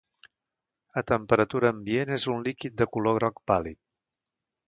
[1.01, 3.79] A temperatura ambient és un líquid de color groc pàl·lid.